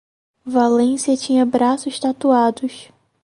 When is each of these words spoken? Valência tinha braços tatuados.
Valência 0.43 1.15
tinha 1.15 1.45
braços 1.45 1.99
tatuados. 1.99 2.89